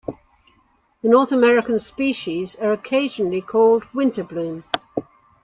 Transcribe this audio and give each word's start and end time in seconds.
The 1.03 1.09
North 1.09 1.31
American 1.31 1.77
species 1.77 2.55
are 2.55 2.73
occasionally 2.73 3.39
called 3.41 3.83
winterbloom. 3.93 4.63